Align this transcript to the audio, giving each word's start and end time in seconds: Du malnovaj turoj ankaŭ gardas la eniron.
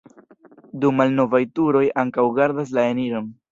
Du 0.85 0.91
malnovaj 1.01 1.43
turoj 1.61 1.83
ankaŭ 2.05 2.27
gardas 2.41 2.75
la 2.81 2.89
eniron. 2.97 3.33